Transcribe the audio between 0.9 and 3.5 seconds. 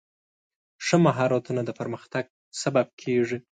مهارتونه د پرمختګ سبب کېږي.